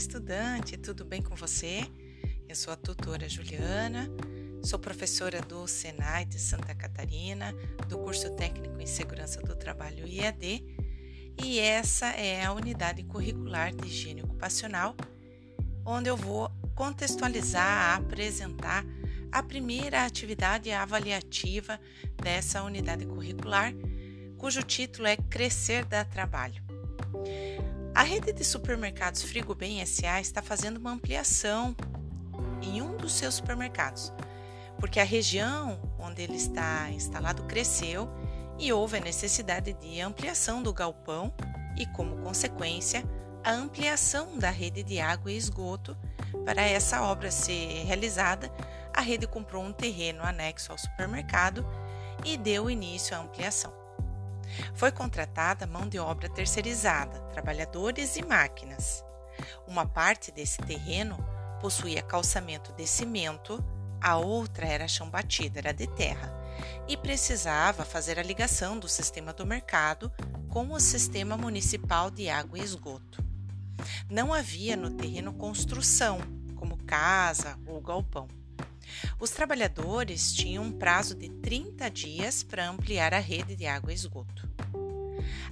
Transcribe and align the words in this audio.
estudante, 0.00 0.78
tudo 0.78 1.04
bem 1.04 1.22
com 1.22 1.34
você? 1.34 1.86
Eu 2.48 2.56
sou 2.56 2.72
a 2.72 2.76
tutora 2.76 3.28
Juliana, 3.28 4.08
sou 4.64 4.78
professora 4.78 5.42
do 5.42 5.68
Senai 5.68 6.24
de 6.24 6.38
Santa 6.38 6.74
Catarina, 6.74 7.52
do 7.86 7.98
curso 7.98 8.34
técnico 8.34 8.80
em 8.80 8.86
segurança 8.86 9.42
do 9.42 9.54
trabalho 9.54 10.06
IAD, 10.06 10.64
e 11.44 11.58
essa 11.58 12.06
é 12.06 12.42
a 12.42 12.50
unidade 12.54 13.02
curricular 13.02 13.74
de 13.74 13.88
higiene 13.88 14.22
ocupacional, 14.22 14.96
onde 15.84 16.08
eu 16.08 16.16
vou 16.16 16.50
contextualizar, 16.74 17.98
apresentar 17.98 18.86
a 19.30 19.42
primeira 19.42 20.06
atividade 20.06 20.72
avaliativa 20.72 21.78
dessa 22.16 22.62
unidade 22.62 23.04
curricular, 23.04 23.74
cujo 24.38 24.62
título 24.62 25.06
é 25.06 25.18
Crescer 25.18 25.84
dá 25.84 26.06
Trabalho. 26.06 26.62
A 27.94 28.02
rede 28.02 28.32
de 28.32 28.44
supermercados 28.44 29.22
Frigobem 29.22 29.84
SA 29.84 30.20
está 30.20 30.40
fazendo 30.40 30.76
uma 30.76 30.92
ampliação 30.92 31.74
em 32.62 32.80
um 32.80 32.96
dos 32.96 33.12
seus 33.12 33.34
supermercados, 33.34 34.12
porque 34.78 35.00
a 35.00 35.04
região 35.04 35.80
onde 35.98 36.22
ele 36.22 36.36
está 36.36 36.88
instalado 36.90 37.42
cresceu 37.44 38.08
e 38.58 38.72
houve 38.72 38.98
a 38.98 39.00
necessidade 39.00 39.72
de 39.72 40.00
ampliação 40.00 40.62
do 40.62 40.72
galpão 40.72 41.34
e, 41.76 41.84
como 41.86 42.16
consequência, 42.18 43.04
a 43.42 43.50
ampliação 43.50 44.38
da 44.38 44.50
rede 44.50 44.82
de 44.82 45.00
água 45.00 45.32
e 45.32 45.36
esgoto. 45.36 45.96
Para 46.44 46.62
essa 46.62 47.02
obra 47.02 47.30
ser 47.30 47.84
realizada, 47.84 48.52
a 48.94 49.00
rede 49.00 49.26
comprou 49.26 49.64
um 49.64 49.72
terreno 49.72 50.22
anexo 50.22 50.70
ao 50.70 50.78
supermercado 50.78 51.66
e 52.24 52.36
deu 52.36 52.70
início 52.70 53.16
à 53.16 53.20
ampliação. 53.20 53.79
Foi 54.74 54.90
contratada 54.90 55.66
mão 55.66 55.88
de 55.88 55.98
obra 55.98 56.28
terceirizada, 56.28 57.20
trabalhadores 57.32 58.16
e 58.16 58.22
máquinas. 58.22 59.04
Uma 59.66 59.86
parte 59.86 60.30
desse 60.30 60.58
terreno 60.58 61.16
possuía 61.60 62.02
calçamento 62.02 62.72
de 62.72 62.86
cimento, 62.86 63.62
a 64.00 64.16
outra 64.16 64.66
era 64.66 64.88
chão 64.88 65.10
batido, 65.10 65.58
era 65.58 65.72
de 65.72 65.86
terra, 65.86 66.34
e 66.88 66.96
precisava 66.96 67.84
fazer 67.84 68.18
a 68.18 68.22
ligação 68.22 68.78
do 68.78 68.88
sistema 68.88 69.32
do 69.32 69.46
mercado 69.46 70.10
com 70.48 70.72
o 70.72 70.80
sistema 70.80 71.36
municipal 71.36 72.10
de 72.10 72.28
água 72.28 72.58
e 72.58 72.62
esgoto. 72.62 73.22
Não 74.10 74.32
havia 74.32 74.76
no 74.76 74.90
terreno 74.90 75.32
construção, 75.34 76.18
como 76.56 76.76
casa 76.84 77.58
ou 77.66 77.80
galpão. 77.80 78.39
Os 79.18 79.30
trabalhadores 79.30 80.32
tinham 80.32 80.64
um 80.64 80.72
prazo 80.72 81.14
de 81.14 81.28
30 81.28 81.90
dias 81.90 82.42
para 82.42 82.68
ampliar 82.68 83.14
a 83.14 83.18
rede 83.18 83.56
de 83.56 83.66
água 83.66 83.92
e 83.92 83.94
esgoto. 83.94 84.48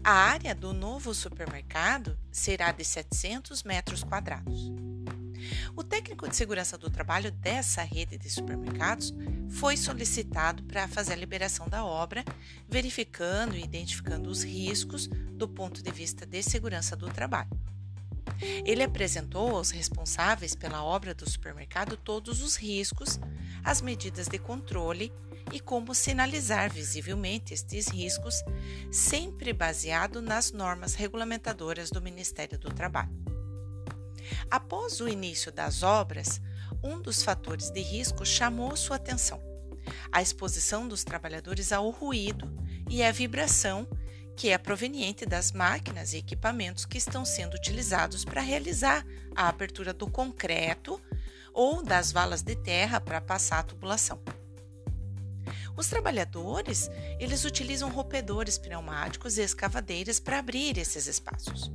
A 0.03 0.13
área 0.13 0.55
do 0.55 0.73
novo 0.73 1.13
supermercado 1.13 2.19
será 2.31 2.73
de 2.73 2.85
700 2.85 3.63
metros 3.63 4.03
quadrados. 4.03 4.71
O 5.77 5.85
técnico 5.85 6.29
de 6.29 6.37
segurança 6.37 6.77
do 6.77 6.91
trabalho 6.91 7.31
dessa 7.31 7.83
rede 7.83 8.19
de 8.19 8.29
supermercados 8.29 9.15
foi 9.49 9.77
solicitado 9.77 10.63
para 10.65 10.89
fazer 10.89 11.13
a 11.15 11.17
liberação 11.17 11.69
da 11.69 11.85
obra, 11.85 12.25
verificando 12.69 13.57
e 13.57 13.63
identificando 13.63 14.29
os 14.29 14.43
riscos 14.43 15.07
do 15.07 15.49
ponto 15.49 15.83
de 15.83 15.91
vista 15.91 16.27
de 16.27 16.43
segurança 16.43 16.97
do 16.97 17.09
trabalho. 17.09 17.51
Ele 18.65 18.83
apresentou 18.83 19.57
aos 19.57 19.71
responsáveis 19.71 20.55
pela 20.55 20.85
obra 20.85 21.15
do 21.15 21.29
supermercado 21.29 21.97
todos 21.97 22.43
os 22.43 22.57
riscos, 22.57 23.19
as 23.65 23.81
medidas 23.81 24.29
de 24.29 24.39
controle 24.39 25.13
e 25.53 25.61
como 25.61 25.95
sinalizar 25.95 26.71
visivelmente 26.71 27.55
estes 27.55 27.89
riscos, 27.89 28.43
sempre 28.93 29.53
baseado 29.53 30.21
nas 30.21 30.53
normas 30.53 30.95
regulamentadoras 30.95 31.91
do 31.91 32.03
Ministério 32.03 32.59
do 32.59 32.73
Trabalho. 32.73 33.17
Após 34.51 35.01
o 35.01 35.09
início 35.09 35.51
das 35.51 35.83
obras, 35.83 36.41
um 36.83 37.01
dos 37.01 37.23
fatores 37.23 37.71
de 37.71 37.81
risco 37.81 38.25
chamou 38.27 38.77
sua 38.77 38.97
atenção: 38.97 39.43
a 40.13 40.21
exposição 40.21 40.87
dos 40.87 41.03
trabalhadores 41.03 41.73
ao 41.73 41.89
ruído 41.91 42.53
e 42.91 43.03
à 43.03 43.11
vibração 43.11 43.89
que 44.39 44.51
é 44.51 44.57
proveniente 44.57 45.27
das 45.27 45.51
máquinas 45.51 46.13
e 46.13 46.19
equipamentos 46.19 46.87
que 46.87 46.97
estão 46.97 47.25
sendo 47.25 47.55
utilizados 47.55 48.25
para 48.25 48.41
realizar 48.41 49.05
a 49.35 49.49
abertura 49.49 49.93
do 49.93 50.09
concreto 50.09 51.03
ou 51.53 51.83
das 51.83 52.13
valas 52.13 52.41
de 52.41 52.55
terra 52.55 53.01
para 53.01 53.21
passar 53.21 53.59
a 53.59 53.63
tubulação. 53.65 54.23
Os 55.77 55.89
trabalhadores, 55.89 56.89
eles 57.19 57.45
utilizam 57.45 57.91
rompedores 57.91 58.57
pneumáticos 58.57 59.39
e 59.39 59.43
escavadeiras 59.43 60.21
para 60.21 60.39
abrir 60.39 60.79
esses 60.79 61.09
espaços. 61.09 61.73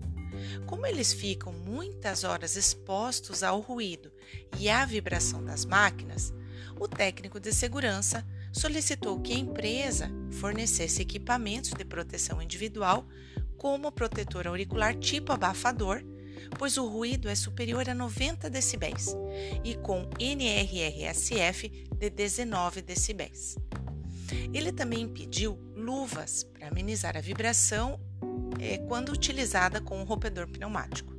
Como 0.66 0.86
eles 0.86 1.12
ficam 1.12 1.52
muitas 1.52 2.24
horas 2.24 2.56
expostos 2.56 3.44
ao 3.44 3.60
ruído 3.60 4.10
e 4.58 4.70
à 4.70 4.86
vibração 4.86 5.44
das 5.44 5.66
máquinas, 5.66 6.34
o 6.80 6.88
técnico 6.88 7.42
de 7.42 7.52
segurança 7.52 8.26
solicitou 8.54 9.20
que 9.20 9.34
a 9.34 9.38
empresa 9.38 10.10
fornecesse 10.32 11.02
equipamentos 11.02 11.72
de 11.72 11.84
proteção 11.84 12.42
individual, 12.42 13.06
como 13.58 13.92
protetor 13.92 14.48
auricular 14.48 14.96
tipo 14.96 15.32
abafador, 15.32 16.04
pois 16.58 16.78
o 16.78 16.88
ruído 16.88 17.28
é 17.28 17.36
superior 17.36 17.90
a 17.90 17.96
90 17.96 18.50
decibéis 18.50 19.16
e 19.64 19.76
com 19.76 20.08
NRRSF 20.20 21.70
de 21.98 22.10
19 22.10 22.82
decibéis. 22.82 23.58
Ele 24.54 24.72
também 24.72 25.08
pediu 25.08 25.58
luvas 25.76 26.44
para 26.44 26.68
amenizar 26.68 27.18
a 27.18 27.22
vibração 27.22 28.00
é, 28.60 28.78
quando 28.78 29.12
utilizada 29.12 29.82
com 29.82 30.00
um 30.00 30.04
rompedor 30.04 30.48
pneumático. 30.48 31.14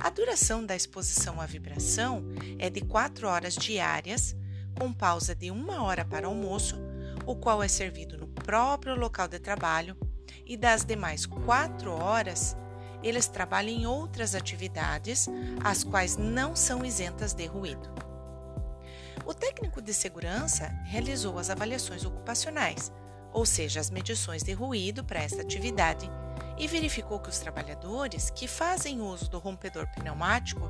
A 0.00 0.08
duração 0.08 0.64
da 0.64 0.76
exposição 0.76 1.40
à 1.40 1.46
vibração 1.46 2.24
é 2.58 2.70
de 2.70 2.80
4 2.80 3.26
horas 3.26 3.54
diárias 3.54 4.34
com 4.78 4.92
pausa 4.92 5.34
de 5.34 5.50
uma 5.50 5.82
hora 5.82 6.04
para 6.04 6.28
almoço, 6.28 6.78
o 7.26 7.34
qual 7.34 7.62
é 7.62 7.68
servido 7.68 8.16
no 8.16 8.28
próprio 8.28 8.94
local 8.94 9.26
de 9.26 9.40
trabalho, 9.40 9.96
e 10.46 10.56
das 10.56 10.84
demais 10.84 11.26
quatro 11.26 11.92
horas, 11.92 12.56
eles 13.02 13.26
trabalham 13.26 13.70
em 13.70 13.86
outras 13.86 14.34
atividades, 14.34 15.28
as 15.64 15.82
quais 15.82 16.16
não 16.16 16.54
são 16.54 16.84
isentas 16.84 17.34
de 17.34 17.44
ruído. 17.46 17.92
O 19.26 19.34
técnico 19.34 19.82
de 19.82 19.92
segurança 19.92 20.68
realizou 20.84 21.38
as 21.38 21.50
avaliações 21.50 22.04
ocupacionais, 22.04 22.92
ou 23.32 23.44
seja, 23.44 23.80
as 23.80 23.90
medições 23.90 24.42
de 24.42 24.52
ruído 24.52 25.04
para 25.04 25.22
esta 25.22 25.42
atividade, 25.42 26.08
e 26.56 26.66
verificou 26.66 27.18
que 27.20 27.28
os 27.28 27.38
trabalhadores 27.38 28.30
que 28.30 28.48
fazem 28.48 29.00
uso 29.00 29.28
do 29.28 29.38
rompedor 29.38 29.86
pneumático 29.94 30.68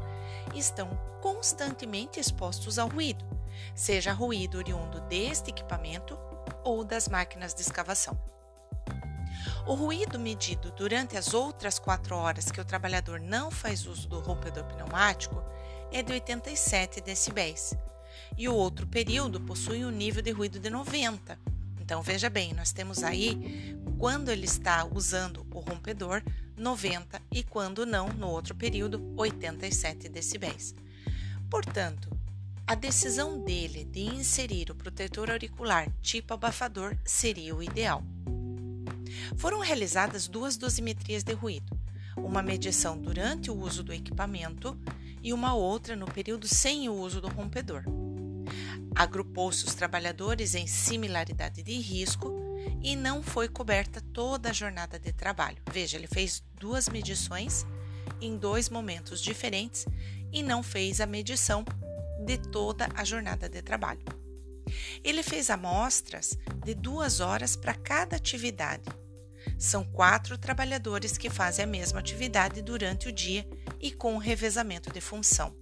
estão 0.55 0.89
constantemente 1.21 2.19
expostos 2.19 2.79
ao 2.79 2.89
ruído, 2.89 3.38
seja 3.75 4.13
ruído 4.13 4.59
oriundo 4.59 5.01
deste 5.03 5.51
equipamento 5.51 6.19
ou 6.65 6.85
das 6.85 7.09
máquinas 7.09 7.55
de 7.55 7.63
escavação. 7.63 8.19
O 9.67 9.75
ruído 9.75 10.19
medido 10.19 10.71
durante 10.73 11.17
as 11.17 11.35
outras 11.35 11.79
quatro 11.79 12.17
horas 12.17 12.51
que 12.51 12.61
o 12.61 12.65
trabalhador 12.65 13.21
não 13.21 13.51
faz 13.51 13.87
uso 13.87 14.09
do 14.09 14.21
rompedor 14.21 14.65
pneumático 14.65 15.43
é 15.93 16.03
de 16.03 16.13
87 16.13 17.01
decibéis, 17.01 17.75
e 18.37 18.49
o 18.49 18.55
outro 18.55 18.87
período 18.87 19.41
possui 19.41 19.85
um 19.85 19.91
nível 19.91 20.23
de 20.23 20.31
ruído 20.31 20.59
de 20.59 20.71
90. 20.71 21.39
Então 21.81 22.03
veja 22.03 22.29
bem, 22.29 22.53
nós 22.53 22.73
temos 22.73 23.03
aí 23.03 23.77
quando 23.99 24.31
ele 24.31 24.45
está 24.45 24.85
usando 24.85 25.47
o 25.51 25.61
rompedor 25.61 26.23
90 26.57 27.21
e 27.33 27.43
quando 27.43 27.87
não, 27.87 28.09
no 28.09 28.29
outro 28.29 28.55
período 28.55 29.15
87 29.17 30.09
decibéis. 30.09 30.75
Portanto, 31.51 32.18
a 32.69 32.75
decisão 32.75 33.41
dele 33.41 33.87
de 33.87 34.03
inserir 34.03 34.71
o 34.71 34.75
protetor 34.75 35.31
auricular 35.31 35.91
tipo 36.03 36.35
abafador 36.35 36.95
seria 37.03 37.57
o 37.57 37.63
ideal. 37.63 38.05
Foram 39.39 39.61
realizadas 39.61 40.29
duas 40.29 40.59
dosimetrias 40.59 41.25
de 41.25 41.33
ruído, 41.33 41.75
uma 42.15 42.43
medição 42.43 42.99
durante 42.99 43.51
o 43.51 43.59
uso 43.59 43.83
do 43.83 43.91
equipamento 43.91 44.79
e 45.23 45.33
uma 45.33 45.55
outra 45.55 45.97
no 45.97 46.05
período 46.05 46.47
sem 46.47 46.91
o 46.91 46.93
uso 46.93 47.23
do 47.23 47.29
rompedor. 47.29 47.85
Agrupou-se 48.95 49.65
os 49.65 49.75
trabalhadores 49.75 50.55
em 50.55 50.67
similaridade 50.67 51.63
de 51.63 51.79
risco 51.79 52.31
e 52.83 52.95
não 52.95 53.23
foi 53.23 53.49
coberta 53.49 54.03
toda 54.13 54.51
a 54.51 54.53
jornada 54.53 54.99
de 54.99 55.11
trabalho. 55.11 55.57
Veja, 55.73 55.97
ele 55.97 56.07
fez 56.07 56.45
duas 56.61 56.87
medições 56.87 57.65
em 58.21 58.37
dois 58.37 58.69
momentos 58.69 59.23
diferentes 59.23 59.87
e 60.31 60.43
não 60.43 60.63
fez 60.63 61.01
a 61.01 61.07
medição 61.07 61.65
de 62.19 62.39
toda 62.39 62.89
a 62.95 63.05
jornada 63.05 63.49
de 63.49 63.63
trabalho. 63.63 64.05
Ele 65.03 65.23
fez 65.23 65.51
amostras 65.51 66.37
de 66.65 66.75
duas 66.75 67.21
horas 67.21 67.57
para 67.57 67.75
cada 67.75 68.17
atividade. 68.17 68.85
São 69.59 69.85
quatro 69.85 70.37
trabalhadores 70.37 71.17
que 71.17 71.31
fazem 71.31 71.65
a 71.65 71.69
mesma 71.69 72.01
atividade 72.01 72.61
durante 72.63 73.09
o 73.09 73.13
dia 73.13 73.49
e 73.81 73.91
com 73.91 74.19
revezamento 74.19 74.93
de 74.93 75.01
função. 75.01 75.57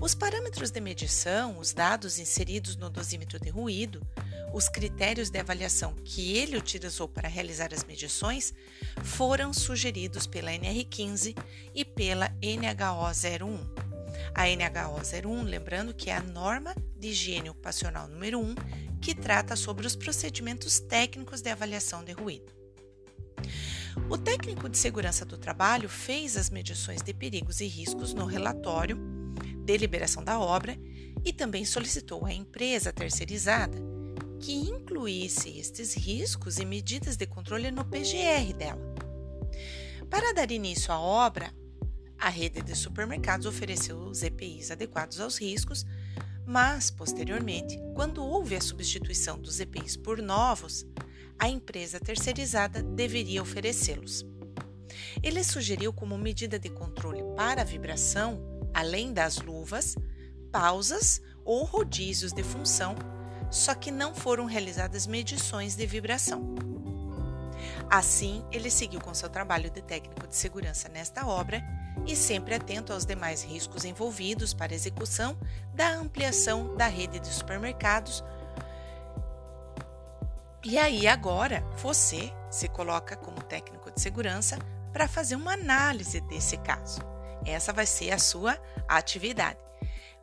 Os 0.00 0.14
parâmetros 0.14 0.70
de 0.70 0.80
medição, 0.80 1.58
os 1.58 1.72
dados 1.72 2.18
inseridos 2.18 2.76
no 2.76 2.88
dosímetro 2.88 3.38
de 3.40 3.50
ruído, 3.50 4.06
os 4.52 4.68
critérios 4.68 5.30
de 5.30 5.38
avaliação 5.38 5.94
que 6.04 6.36
ele 6.36 6.56
utilizou 6.56 7.08
para 7.08 7.28
realizar 7.28 7.74
as 7.74 7.84
medições 7.84 8.54
foram 9.02 9.52
sugeridos 9.52 10.26
pela 10.26 10.52
NR15 10.52 11.36
e 11.74 11.84
pela 11.84 12.30
NHO01. 12.40 13.77
A 14.34 14.44
NHO01, 14.44 15.42
lembrando 15.44 15.94
que 15.94 16.10
é 16.10 16.16
a 16.16 16.22
norma 16.22 16.74
de 16.96 17.08
higiene 17.08 17.50
ocupacional 17.50 18.08
número 18.08 18.40
1, 18.40 18.54
que 19.00 19.14
trata 19.14 19.56
sobre 19.56 19.86
os 19.86 19.96
procedimentos 19.96 20.80
técnicos 20.80 21.40
de 21.40 21.50
avaliação 21.50 22.04
de 22.04 22.12
ruído. 22.12 22.52
O 24.10 24.16
técnico 24.16 24.68
de 24.68 24.78
segurança 24.78 25.24
do 25.24 25.36
trabalho 25.36 25.88
fez 25.88 26.36
as 26.36 26.50
medições 26.50 27.02
de 27.02 27.12
perigos 27.12 27.60
e 27.60 27.66
riscos 27.66 28.14
no 28.14 28.24
relatório 28.24 28.96
de 29.64 29.76
liberação 29.76 30.24
da 30.24 30.38
obra 30.38 30.78
e 31.24 31.32
também 31.32 31.64
solicitou 31.64 32.24
à 32.24 32.32
empresa 32.32 32.92
terceirizada 32.92 33.76
que 34.40 34.52
incluísse 34.52 35.58
estes 35.58 35.94
riscos 35.94 36.58
e 36.58 36.64
medidas 36.64 37.16
de 37.16 37.26
controle 37.26 37.70
no 37.70 37.84
PGR 37.84 38.52
dela. 38.56 38.80
Para 40.08 40.32
dar 40.32 40.50
início 40.50 40.92
à 40.92 40.98
obra, 40.98 41.52
a 42.18 42.28
rede 42.28 42.60
de 42.62 42.74
supermercados 42.74 43.46
ofereceu 43.46 43.98
os 43.98 44.22
EPIs 44.22 44.70
adequados 44.70 45.20
aos 45.20 45.38
riscos, 45.38 45.86
mas, 46.44 46.90
posteriormente, 46.90 47.78
quando 47.94 48.24
houve 48.24 48.56
a 48.56 48.60
substituição 48.60 49.38
dos 49.38 49.60
EPIs 49.60 49.96
por 49.96 50.20
novos, 50.20 50.86
a 51.38 51.48
empresa 51.48 52.00
terceirizada 52.00 52.82
deveria 52.82 53.40
oferecê-los. 53.40 54.26
Ele 55.22 55.44
sugeriu 55.44 55.92
como 55.92 56.18
medida 56.18 56.58
de 56.58 56.68
controle 56.68 57.22
para 57.36 57.62
a 57.62 57.64
vibração, 57.64 58.40
além 58.74 59.12
das 59.12 59.36
luvas, 59.36 59.94
pausas 60.50 61.20
ou 61.44 61.64
rodízios 61.64 62.32
de 62.32 62.42
função, 62.42 62.96
só 63.50 63.74
que 63.74 63.90
não 63.90 64.14
foram 64.14 64.44
realizadas 64.44 65.06
medições 65.06 65.76
de 65.76 65.86
vibração. 65.86 66.54
Assim, 67.90 68.44
ele 68.52 68.70
seguiu 68.70 69.00
com 69.00 69.14
seu 69.14 69.30
trabalho 69.30 69.70
de 69.70 69.80
técnico 69.80 70.26
de 70.26 70.36
segurança 70.36 70.88
nesta 70.90 71.26
obra 71.26 71.62
e 72.06 72.14
sempre 72.14 72.54
atento 72.54 72.92
aos 72.92 73.06
demais 73.06 73.42
riscos 73.42 73.84
envolvidos 73.84 74.52
para 74.52 74.72
a 74.72 74.76
execução 74.76 75.38
da 75.72 75.90
ampliação 75.90 76.76
da 76.76 76.86
rede 76.86 77.18
de 77.18 77.28
supermercados. 77.28 78.22
E 80.62 80.76
aí, 80.76 81.06
agora, 81.06 81.64
você 81.76 82.30
se 82.50 82.68
coloca 82.68 83.16
como 83.16 83.42
técnico 83.42 83.90
de 83.90 84.00
segurança 84.00 84.58
para 84.92 85.08
fazer 85.08 85.36
uma 85.36 85.54
análise 85.54 86.20
desse 86.20 86.58
caso. 86.58 87.00
Essa 87.46 87.72
vai 87.72 87.86
ser 87.86 88.10
a 88.10 88.18
sua 88.18 88.58
atividade. 88.86 89.58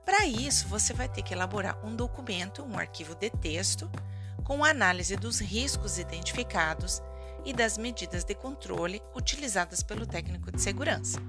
Para 0.05 0.27
isso, 0.27 0.67
você 0.67 0.93
vai 0.93 1.09
ter 1.09 1.23
que 1.23 1.33
elaborar 1.33 1.83
um 1.83 1.95
documento, 1.95 2.63
um 2.63 2.77
arquivo 2.77 3.15
de 3.15 3.31
texto, 3.31 3.89
com 4.43 4.63
análise 4.63 5.15
dos 5.15 5.39
riscos 5.39 5.97
identificados 5.97 7.01
e 7.45 7.53
das 7.53 7.77
medidas 7.77 8.23
de 8.23 8.33
controle 8.33 9.01
utilizadas 9.15 9.83
pelo 9.83 10.05
técnico 10.05 10.51
de 10.51 10.61
segurança. 10.61 11.21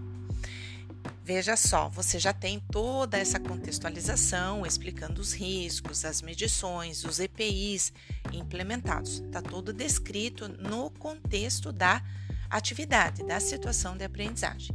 Veja 1.23 1.57
só, 1.57 1.89
você 1.89 2.19
já 2.21 2.33
tem 2.33 2.61
toda 2.71 3.19
essa 3.19 3.41
contextualização 3.41 4.65
explicando 4.65 5.21
os 5.21 5.33
riscos, 5.33 6.05
as 6.05 6.23
medições, 6.23 7.05
os 7.05 7.19
EPIs 7.19 7.93
implementados. 8.33 9.21
Está 9.21 9.43
tudo 9.43 9.73
descrito 9.73 10.49
no 10.49 10.89
contexto 10.91 11.73
da 11.73 12.01
atividade, 12.49 13.25
da 13.25 13.41
situação 13.41 13.97
de 13.97 14.05
aprendizagem. 14.05 14.71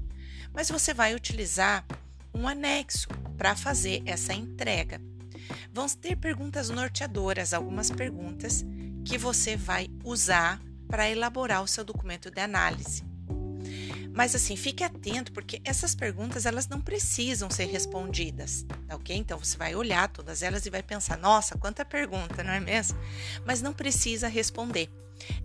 Mas 0.53 0.69
você 0.69 0.93
vai 0.93 1.15
utilizar 1.15 1.85
um 2.33 2.47
anexo 2.47 3.07
para 3.37 3.55
fazer 3.55 4.03
essa 4.05 4.33
entrega. 4.33 5.01
Vão 5.73 5.87
ter 5.87 6.17
perguntas 6.17 6.69
norteadoras, 6.69 7.53
algumas 7.53 7.89
perguntas 7.89 8.65
que 9.05 9.17
você 9.17 9.55
vai 9.55 9.87
usar 10.03 10.61
para 10.91 11.09
elaborar 11.09 11.63
o 11.63 11.67
seu 11.67 11.85
documento 11.85 12.29
de 12.29 12.41
análise. 12.41 13.01
Mas 14.13 14.35
assim, 14.35 14.57
fique 14.57 14.83
atento 14.83 15.31
porque 15.31 15.61
essas 15.63 15.95
perguntas 15.95 16.45
elas 16.45 16.67
não 16.67 16.81
precisam 16.81 17.49
ser 17.49 17.65
respondidas, 17.65 18.65
tá 18.85 18.97
ok? 18.97 19.15
Então 19.15 19.39
você 19.39 19.57
vai 19.57 19.73
olhar 19.73 20.09
todas 20.09 20.43
elas 20.43 20.65
e 20.65 20.69
vai 20.69 20.83
pensar, 20.83 21.17
nossa, 21.17 21.57
quanta 21.57 21.85
pergunta, 21.85 22.43
não 22.43 22.51
é 22.51 22.59
mesmo? 22.59 22.99
Mas 23.45 23.61
não 23.61 23.71
precisa 23.71 24.27
responder. 24.27 24.89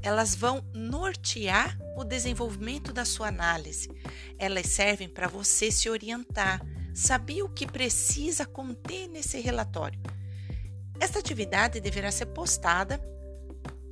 Elas 0.02 0.34
vão 0.34 0.64
nortear 0.74 1.78
o 1.96 2.02
desenvolvimento 2.02 2.92
da 2.92 3.04
sua 3.04 3.28
análise. 3.28 3.88
Elas 4.36 4.66
servem 4.66 5.08
para 5.08 5.28
você 5.28 5.70
se 5.70 5.88
orientar, 5.88 6.60
saber 6.92 7.42
o 7.44 7.48
que 7.48 7.66
precisa 7.66 8.44
conter 8.44 9.06
nesse 9.06 9.38
relatório. 9.38 10.00
Esta 10.98 11.20
atividade 11.20 11.80
deverá 11.80 12.10
ser 12.10 12.26
postada 12.26 13.00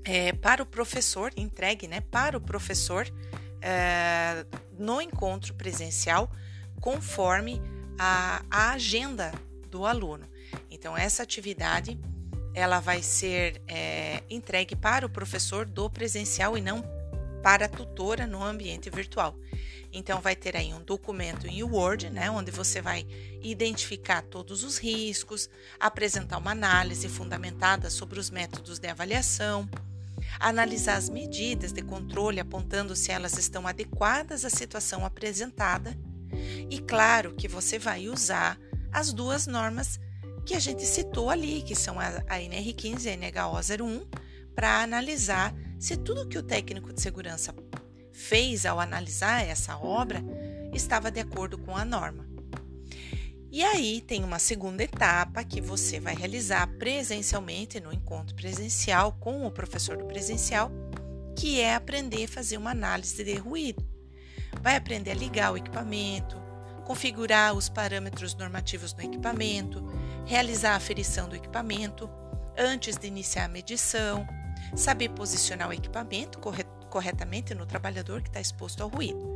é, 0.05 0.33
para 0.33 0.63
o 0.63 0.67
professor, 0.67 1.33
entregue 1.37 1.89
né, 1.89 2.01
para 2.01 2.37
o 2.37 2.41
professor 2.41 3.11
é, 3.61 4.45
no 4.79 5.01
encontro 5.01 5.55
presencial, 5.55 6.31
conforme 6.81 7.63
a, 7.99 8.45
a, 8.51 8.73
agenda 8.73 9.33
do 9.71 9.87
aluno. 9.87 10.29
Então, 10.71 10.97
essa 10.97 11.23
atividade 11.23 11.99
ela 12.53 12.79
vai 12.79 13.03
ser 13.03 13.61
é, 13.67 14.23
entregue 14.29 14.77
para 14.77 15.07
o 15.07 15.09
professor 15.09 15.65
do 15.65 15.89
presencial 15.91 16.57
e 16.57 16.61
não 16.61 16.85
para 17.43 17.67
a 17.67 17.69
tutora 17.69 18.27
no 18.27 18.43
ambiente 18.43 18.91
virtual. 18.91 19.37
Então, 19.93 20.21
vai 20.21 20.37
ter 20.37 20.57
aí 20.57 20.75
um 20.75 20.83
documento 20.83 21.47
em 21.47 21.63
Word, 21.63 22.11
né, 22.11 22.31
onde 22.31 22.51
você 22.51 22.83
vai 22.83 23.07
identificar 23.43 24.23
todos 24.23 24.63
os 24.63 24.77
riscos, 24.77 25.49
apresentar 25.81 26.39
uma 26.39 26.51
análise 26.51 27.09
fundamentada 27.09 27.89
sobre 27.89 28.19
os 28.19 28.29
métodos 28.29 28.79
de 28.79 28.89
avaliação, 28.89 29.69
analisar 30.39 30.97
as 30.97 31.09
medidas 31.09 31.73
de 31.73 31.83
controle, 31.83 32.41
apontando 32.41 32.95
se 32.95 33.11
elas 33.11 33.39
estão 33.39 33.67
adequadas 33.67 34.45
à 34.45 34.51
situação 34.51 35.05
apresentada. 35.05 35.97
E 36.71 36.79
claro 36.81 37.35
que 37.35 37.49
você 37.49 37.79
vai 37.79 38.09
usar 38.09 38.59
as 38.93 39.13
duas 39.13 39.47
normas 39.47 39.99
que 40.45 40.55
a 40.55 40.61
gente 40.61 40.85
citou 40.85 41.31
ali, 41.31 41.63
que 41.63 41.75
são 41.75 41.99
a, 41.99 42.11
NR15 42.29 43.05
e 43.05 43.11
a 43.11 43.17
NHO01, 43.17 44.07
para 44.55 44.83
analisar 44.83 45.55
se 45.79 45.97
tudo 45.97 46.29
que 46.29 46.39
o 46.39 46.43
técnico 46.43 46.93
de 46.93 47.01
segurança 47.01 47.55
fez 48.13 48.65
ao 48.65 48.79
analisar 48.79 49.45
essa 49.45 49.77
obra 49.77 50.23
estava 50.73 51.11
de 51.11 51.21
acordo 51.21 51.59
com 51.59 51.77
a 51.77 51.85
norma. 51.85 52.34
E 53.55 53.63
aí 53.63 54.01
tem 54.01 54.25
uma 54.25 54.41
segunda 54.41 54.83
etapa 54.83 55.45
que 55.45 55.61
você 55.61 56.01
vai 56.01 56.13
realizar 56.13 56.67
presencialmente 56.77 57.79
no 57.79 57.93
encontro 57.93 58.35
presencial 58.35 59.13
com 59.21 59.47
o 59.47 59.51
professor 59.53 59.97
do 59.97 60.07
presencial, 60.07 60.73
que 61.37 61.61
é 61.61 61.73
aprender 61.73 62.25
a 62.25 62.29
fazer 62.29 62.57
uma 62.57 62.73
análise 62.73 63.23
de 63.23 63.35
ruído. 63.37 63.87
Vai 64.61 64.75
aprender 64.75 65.13
a 65.13 65.15
ligar 65.15 65.53
o 65.53 65.57
equipamento, 65.57 66.37
configurar 66.85 67.55
os 67.55 67.69
parâmetros 67.69 68.35
normativos 68.35 68.93
no 68.93 69.03
equipamento, 69.05 69.85
realizar 70.27 70.73
a 70.73 70.77
aferição 70.77 71.29
do 71.29 71.37
equipamento 71.37 72.11
antes 72.59 72.97
de 72.97 73.07
iniciar 73.07 73.45
a 73.45 73.49
medição, 73.49 74.27
saber 74.75 75.11
posicionar 75.11 75.69
o 75.69 75.73
equipamento 75.73 76.41
corretamente 76.91 77.55
no 77.55 77.67
trabalhador 77.67 78.21
que 78.21 78.31
está 78.31 78.41
exposto 78.41 78.83
ao 78.83 78.89
ruído. 78.89 79.34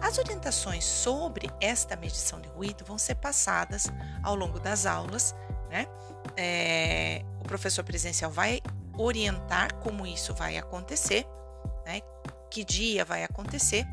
As 0.00 0.18
orientações 0.18 0.84
sobre 0.84 1.50
esta 1.60 1.96
medição 1.96 2.40
de 2.40 2.48
ruído 2.48 2.84
vão 2.84 2.98
ser 2.98 3.16
passadas 3.16 3.86
ao 4.22 4.34
longo 4.34 4.58
das 4.58 4.86
aulas, 4.86 5.34
né? 5.70 5.86
É, 6.36 7.22
o 7.40 7.44
professor 7.44 7.84
presencial 7.84 8.30
vai 8.30 8.60
orientar 8.96 9.74
como 9.76 10.06
isso 10.06 10.34
vai 10.34 10.56
acontecer, 10.56 11.26
né? 11.84 12.00
Que 12.50 12.64
dia 12.64 13.04
vai 13.04 13.24
acontecer, 13.24 13.86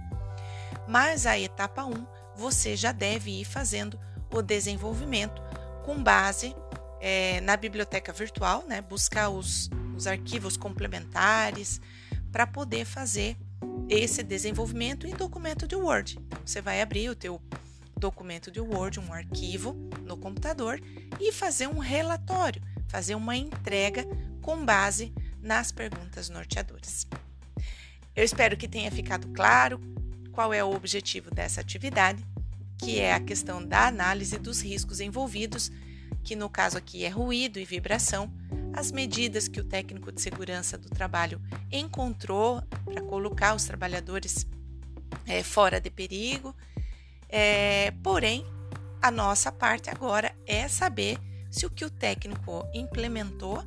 mas 0.88 1.26
a 1.26 1.38
etapa 1.38 1.84
1 1.86 2.06
você 2.36 2.76
já 2.76 2.92
deve 2.92 3.42
ir 3.42 3.46
fazendo 3.46 4.00
o 4.32 4.42
desenvolvimento 4.42 5.42
com 5.84 6.02
base 6.02 6.56
é, 7.00 7.42
na 7.42 7.56
biblioteca 7.56 8.12
virtual, 8.12 8.64
né? 8.68 8.82
Buscar 8.82 9.30
os, 9.30 9.70
os 9.96 10.08
arquivos 10.08 10.58
complementares, 10.58 11.80
para 12.34 12.48
poder 12.48 12.84
fazer 12.84 13.38
esse 13.90 14.24
desenvolvimento 14.24 15.08
em 15.08 15.16
documento 15.16 15.68
de 15.68 15.76
Word. 15.76 16.20
Você 16.46 16.62
vai 16.62 16.82
abrir 16.82 17.10
o 17.10 17.16
teu 17.16 17.42
documento 17.98 18.52
de 18.52 18.60
Word, 18.60 19.00
um 19.00 19.14
arquivo 19.14 19.74
no 20.04 20.18
computador 20.18 20.82
e 21.20 21.32
fazer 21.32 21.68
um 21.68 21.80
relatório, 21.80 22.62
fazer 22.88 23.16
uma 23.16 23.36
entrega 23.36 24.06
com 24.42 24.66
base 24.66 25.14
nas 25.42 25.72
perguntas 25.72 26.30
norteadoras. 26.30 27.08
Eu 28.16 28.24
espero 28.24 28.58
que 28.58 28.68
tenha 28.68 28.92
ficado 28.92 29.28
claro 29.30 29.80
qual 30.32 30.54
é 30.54 30.64
o 30.64 30.74
objetivo 30.74 31.32
dessa 31.32 31.62
atividade, 31.62 32.26
que 32.78 33.00
é 33.00 33.14
a 33.14 33.20
questão 33.20 33.66
da 33.66 33.88
análise 33.88 34.38
dos 34.38 34.62
riscos 34.62 35.00
envolvidos, 35.00 35.72
que 36.24 36.36
no 36.36 36.50
caso 36.50 36.78
aqui 36.78 37.06
é 37.06 37.10
ruído 37.10 37.60
e 37.60 37.66
vibração, 37.66 38.32
as 38.74 38.92
medidas 38.92 39.48
que 39.48 39.60
o 39.60 39.64
técnico 39.64 40.12
de 40.12 40.22
segurança 40.22 40.78
do 40.78 40.90
trabalho 40.90 41.42
encontrou 41.72 42.62
para 42.84 43.02
colocar 43.02 43.56
os 43.56 43.66
trabalhadores 43.66 44.48
é, 45.28 45.44
fora 45.44 45.80
de 45.80 45.90
perigo. 45.90 46.56
É, 47.30 47.92
porém, 48.04 48.46
a 49.02 49.12
nossa 49.12 49.52
parte 49.52 49.90
agora 49.90 50.36
é 50.46 50.68
saber 50.68 51.18
se 51.52 51.66
o 51.66 51.70
que 51.70 51.86
o 51.86 51.90
técnico 51.90 52.66
implementou, 52.74 53.64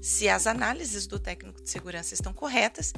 se 0.00 0.28
as 0.28 0.46
análises 0.46 1.06
do 1.06 1.18
técnico 1.18 1.62
de 1.62 1.68
segurança 1.68 2.14
estão 2.14 2.32
corretas 2.32 2.92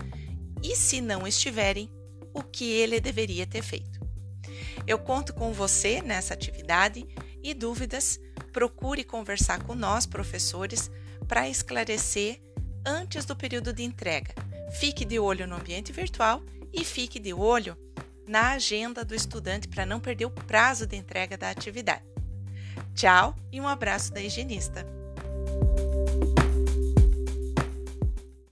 e, 0.62 0.76
se 0.76 1.00
não 1.00 1.26
estiverem, 1.26 1.90
o 2.32 2.42
que 2.42 2.70
ele 2.70 3.00
deveria 3.00 3.46
ter 3.46 3.62
feito. 3.62 3.98
Eu 4.86 4.98
conto 4.98 5.34
com 5.34 5.52
você 5.52 6.00
nessa 6.00 6.34
atividade 6.34 7.06
e 7.42 7.52
dúvidas, 7.52 8.20
procure 8.52 9.02
conversar 9.02 9.62
com 9.62 9.74
nós, 9.74 10.06
professores, 10.06 10.90
para 11.28 11.48
esclarecer 11.48 12.40
antes 12.84 13.24
do 13.24 13.36
período 13.36 13.72
de 13.72 13.82
entrega. 13.82 14.34
Fique 14.72 15.04
de 15.04 15.18
olho 15.18 15.46
no 15.46 15.56
ambiente 15.56 15.92
virtual 15.92 16.42
e 16.72 16.84
fique 16.84 17.18
de 17.18 17.32
olho 17.32 17.76
na 18.26 18.52
agenda 18.52 19.04
do 19.04 19.14
estudante 19.14 19.68
para 19.68 19.86
não 19.86 20.00
perder 20.00 20.24
o 20.26 20.30
prazo 20.30 20.86
de 20.86 20.96
entrega 20.96 21.36
da 21.36 21.50
atividade. 21.50 22.02
Tchau 22.94 23.36
e 23.52 23.60
um 23.60 23.68
abraço 23.68 24.12
da 24.12 24.20
higienista. 24.20 24.97